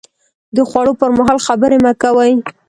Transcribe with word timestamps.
د 0.55 0.57
خوړو 0.69 0.93
پر 1.01 1.09
مهال 1.17 1.37
خبرې 1.47 1.77
مه 1.85 1.93
کوئ 2.01 2.31